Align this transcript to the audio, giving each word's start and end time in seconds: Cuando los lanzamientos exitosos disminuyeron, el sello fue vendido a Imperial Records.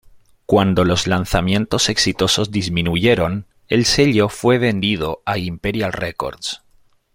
Cuando 0.47 0.83
los 0.83 1.05
lanzamientos 1.05 1.87
exitosos 1.87 2.49
disminuyeron, 2.49 3.45
el 3.67 3.85
sello 3.85 4.29
fue 4.29 4.57
vendido 4.57 5.21
a 5.27 5.37
Imperial 5.37 5.93
Records. 5.93 6.63